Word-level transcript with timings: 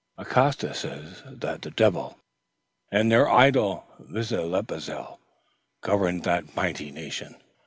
Acosta 0.17 0.73
says 0.73 1.21
that 1.27 1.61
the 1.61 1.69
Devil, 1.69 2.17
in 2.91 3.09
their 3.09 3.29
idol 3.29 3.85
Vitzlipultzli, 3.99 5.19
governed 5.81 6.23
that 6.23 6.55
mighty 6.55 6.89
nation. 6.89 7.35